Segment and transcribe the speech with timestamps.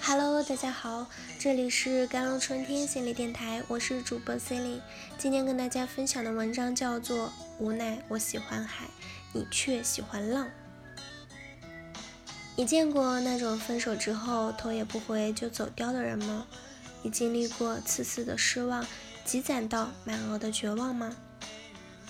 [0.00, 1.06] Hello，大家好，
[1.38, 4.82] 这里是甘露春天心理电台，我是主播 c e l i n e
[5.18, 7.26] 今天跟大家分享的文章叫做
[7.58, 8.88] 《无奈我喜欢海，
[9.32, 10.46] 你却喜欢浪》。
[12.56, 16.46] 你见过那种分手之后头也不回就走掉的人吗？
[17.02, 18.86] 你经历过次次的失望
[19.24, 21.14] 积攒到满额的绝望吗？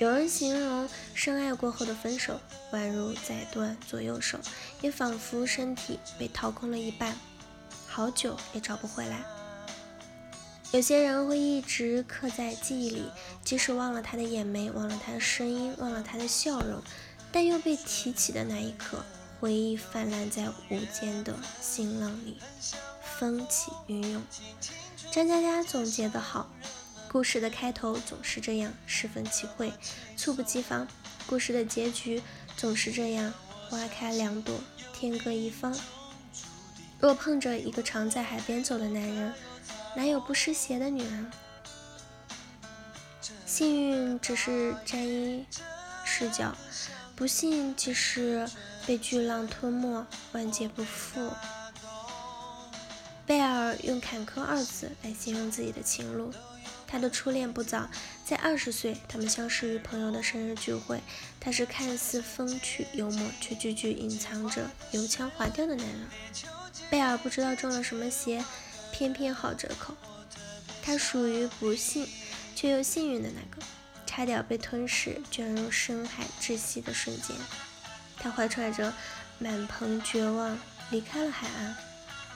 [0.00, 2.40] 有人形容深爱过后的分手，
[2.72, 4.38] 宛如宰断左右手，
[4.80, 7.14] 也仿佛身体被掏空了一半，
[7.86, 9.22] 好久也找不回来。
[10.72, 13.10] 有些人会一直刻在记忆里，
[13.44, 16.80] 即使忘了他的眼眉，忘了他的声音，忘了他的笑容，
[17.30, 19.04] 但又被提起的那一刻，
[19.38, 22.38] 回忆泛滥在无间的新浪里，
[23.18, 24.22] 风起云涌。
[25.12, 26.48] 张嘉佳总结得好。
[27.12, 29.72] 故事的开头总是这样，十分奇慧，
[30.16, 30.86] 猝不及防；
[31.26, 32.22] 故事的结局
[32.56, 33.34] 总是这样，
[33.68, 34.54] 花开两朵，
[34.92, 35.76] 天各一方。
[37.00, 39.34] 若碰着一个常在海边走的男人，
[39.96, 41.32] 哪有不湿鞋的女人？
[43.44, 45.44] 幸运只是沾衣
[46.04, 46.56] 赤脚，
[47.16, 48.48] 不幸即使
[48.86, 51.28] 被巨浪吞没，万劫不复。
[53.26, 56.32] 贝尔用坎坷二字来形容自己的情路。
[56.90, 57.88] 他的初恋不早，
[58.24, 61.00] 在二十岁，他们相识于朋友的生日聚会。
[61.38, 66.00] 他是看似风趣幽默，却句句隐藏着油腔滑调的男人。
[66.90, 68.44] 贝尔不知道中了什么邪，
[68.90, 69.94] 偏偏好折扣。
[70.82, 72.08] 他属于不幸
[72.56, 73.64] 却又幸运的那个，
[74.04, 77.36] 差点被吞噬，卷入深海窒息的瞬间。
[78.16, 78.92] 他怀揣着
[79.38, 80.58] 满盆绝望
[80.90, 81.76] 离开了海岸。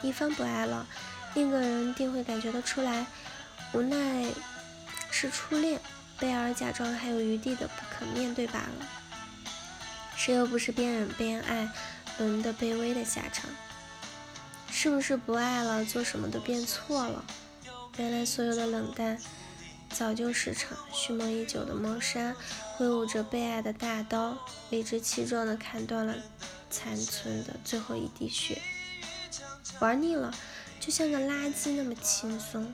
[0.00, 0.86] 一方不爱了，
[1.34, 3.04] 另个人定会感觉得出来。
[3.72, 4.26] 无奈
[5.10, 5.80] 是初恋，
[6.18, 8.88] 贝尔假装还有余地的不肯面对罢了。
[10.16, 11.68] 谁又不是边忍边爱，
[12.18, 13.50] 沦得卑微的下场？
[14.70, 17.24] 是不是不爱了，做什么都变错了？
[17.98, 19.18] 原来所有的冷淡，
[19.90, 22.34] 早就是场蓄谋已久的谋杀。
[22.76, 24.38] 挥舞着被爱的大刀，
[24.70, 26.14] 理直气壮地砍断了
[26.70, 28.62] 残存的最后一滴血。
[29.80, 30.32] 玩腻了，
[30.78, 32.72] 就像个垃圾那么轻松。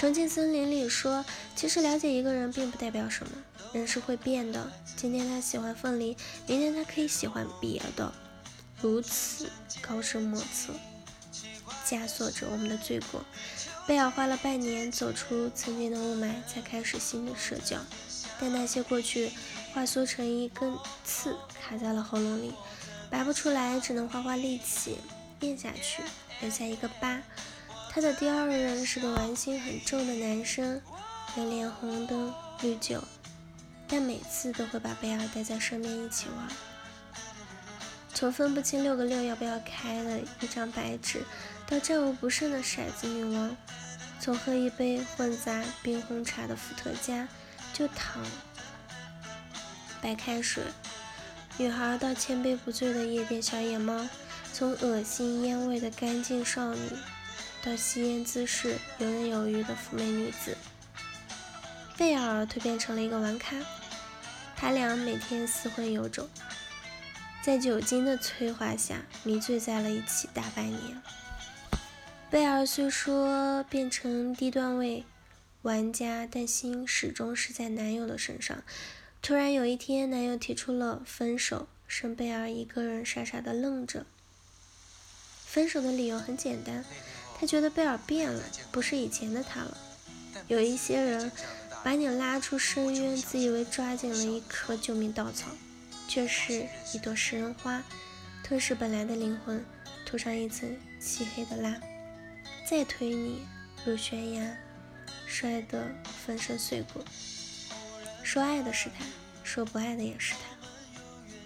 [0.00, 1.22] 重庆森林里说，
[1.54, 3.32] 其实了解一个人并不代表什么，
[3.74, 4.72] 人是会变的。
[4.96, 6.16] 今天他喜欢凤梨，
[6.46, 8.10] 明天他可以喜欢别的，
[8.80, 9.50] 如此
[9.82, 10.72] 高深莫测，
[11.86, 13.22] 枷锁着我们的罪过。
[13.86, 17.76] 贝尔花了半年走出曾经的雾霾，才开始新的社交，
[18.40, 19.30] 但那些过去
[19.74, 20.74] 化缩成一根
[21.04, 22.54] 刺，卡在了喉咙里，
[23.10, 24.96] 拔不出来，只能花花力气
[25.40, 26.02] 咽下去，
[26.40, 27.20] 留下一个疤。
[27.92, 30.80] 他的第二任是个玩心很重的男生，
[31.36, 33.02] 有脸红灯绿酒，
[33.88, 36.48] 但每次都会把贝尔带在身边一起玩。
[38.14, 41.24] 从分不清六个六要不要开的一张白纸，
[41.66, 43.50] 到战无不胜的骰子女王；
[44.20, 47.26] 从喝一杯混杂冰红茶的伏特加
[47.72, 48.24] 就躺
[50.00, 50.62] 白开水
[51.58, 54.08] 女孩，到千杯不醉的夜店小野猫；
[54.52, 56.78] 从恶心烟味的干净少女。
[57.62, 60.56] 到吸烟姿势游刃有余的妩媚女子，
[61.98, 63.56] 贝尔蜕变成了一个玩咖。
[64.56, 66.28] 他俩每天厮混有种，
[67.42, 71.02] 在酒精的催化下迷醉在了一起大半年。
[72.30, 75.04] 贝尔虽说变成低段位
[75.62, 78.62] 玩家，但心始终是在男友的身上。
[79.20, 84.06] 突然有一天，男友提出了分手，剩贝尔一个人傻傻的愣着。
[85.44, 86.84] 分手的理由很简单。
[87.40, 89.74] 他觉得贝尔变了，不是以前的他了。
[90.46, 91.32] 有一些人
[91.82, 95.46] 把你拉出深渊，自以为抓紧了一颗救命稻草，
[96.06, 97.82] 却是一朵食人花，
[98.44, 99.64] 吞噬本来的灵魂，
[100.04, 101.80] 涂上一层漆黑的蜡，
[102.68, 103.46] 再推你
[103.86, 104.58] 入悬崖，
[105.26, 105.88] 摔得
[106.26, 107.02] 粉身碎骨。
[108.22, 109.06] 说爱的是他，
[109.42, 110.40] 说不爱的也是他。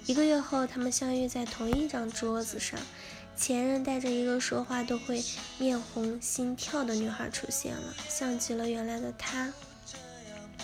[0.06, 2.80] 一个月后，他们相遇在同一张桌子上。
[3.36, 5.22] 前任带着一个说话都会
[5.59, 9.53] 面红心跳的女孩出现了，像极了原来的他。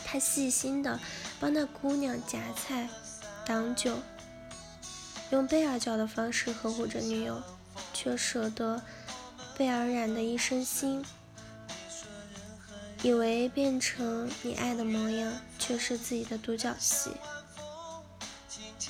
[0.05, 0.99] 他细心的
[1.39, 2.89] 帮那姑娘夹菜、
[3.45, 3.99] 挡酒，
[5.31, 7.43] 用贝尔教的方式呵护着女友，
[7.93, 8.83] 却舍得
[9.57, 11.05] 贝尔染的一身腥。
[13.03, 17.11] 以为变成你爱的模样，却是自己的独角戏。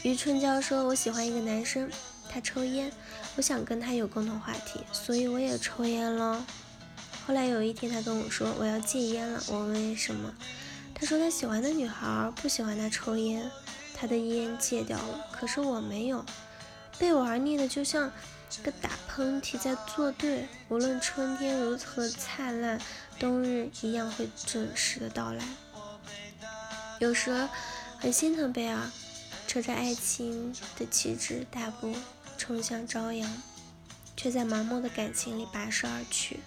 [0.03, 1.91] 余春娇说：“我喜欢一个男生。”
[2.33, 2.93] 他抽烟，
[3.35, 6.47] 我想跟他有共同话题，所以我也抽烟了。
[7.27, 9.43] 后来有一天，他跟我说我要戒烟了。
[9.49, 10.33] 我问为什么，
[10.95, 13.51] 他说他喜欢的女孩不喜欢他抽烟，
[13.95, 16.25] 他的烟戒掉了，可是我没有。
[16.99, 18.13] 被玩腻的就像
[18.63, 20.47] 个打喷嚏在作对。
[20.69, 22.81] 无论春天如何灿烂，
[23.19, 25.45] 冬日一样会准时的到来。
[26.99, 27.49] 有时
[27.99, 28.91] 很心疼贝尔，
[29.47, 31.95] 扯着爱情的旗帜，大步
[32.41, 33.31] 冲向朝阳，
[34.17, 36.41] 却在盲目的感情里跋涉而去。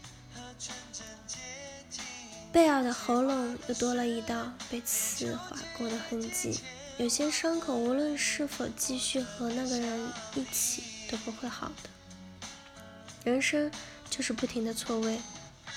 [2.52, 6.60] 贝尔的喉咙又多了一道被刺划过的痕迹。
[6.98, 11.90] 有些伤口，无论是否继续和那个人一起，都不会好的。
[13.24, 13.72] 人生
[14.10, 15.22] 就是不停的错位。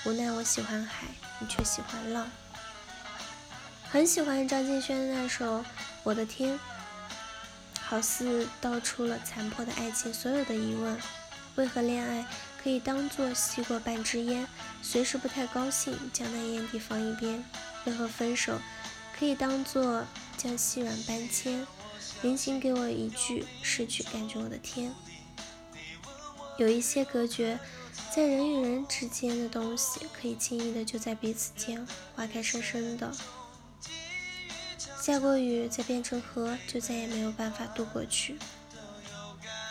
[0.03, 1.05] 无奈我喜欢海，
[1.39, 2.27] 你却喜欢浪。
[3.87, 5.59] 很喜欢张敬轩的那首
[6.03, 6.55] 《我的天》，
[7.87, 10.97] 好似道出了残破的爱情所有的疑问：
[11.55, 12.25] 为何恋爱
[12.61, 14.47] 可以当作吸过半支烟，
[14.81, 17.43] 随时不太高兴将那烟蒂放一边？
[17.85, 18.59] 为何分手
[19.17, 20.03] 可以当作……
[20.37, 21.65] 将细软搬迁，
[22.21, 24.93] 临行给我一句：失去感觉，我的天。
[26.59, 27.59] 有一些隔绝
[28.15, 31.83] 在人与人之间的东西，可以轻易的就在彼此间
[32.15, 33.11] 划开深深的。
[35.07, 38.37] 下过雨再变成河，就再也没有办法渡过去。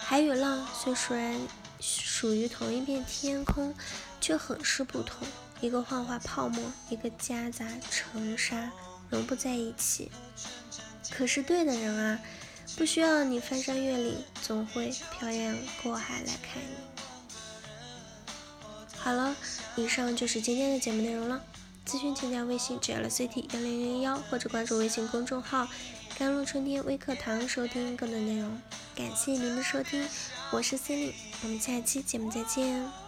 [0.00, 1.38] 海与浪虽属然
[1.78, 3.74] 属于同一片天空，
[4.18, 5.28] 却很是不同。
[5.60, 8.72] 一个幻化泡沫，一个夹杂尘沙。
[9.10, 10.10] 融不在一起，
[11.10, 12.18] 可是对的人啊，
[12.78, 18.32] 不需要你翻山越岭，总会漂洋过海来看你。
[18.96, 19.36] 好了，
[19.76, 21.42] 以上就是今天的节目内容了。
[21.86, 25.68] 咨询请加微信 jlct 幺零零幺，或者关注微信公众号
[26.18, 28.60] “甘露春天微课堂”收听更多内容。
[28.96, 30.04] 感谢您的收听，
[30.50, 31.12] 我是 Cindy，
[31.44, 33.05] 我们下期节目再见。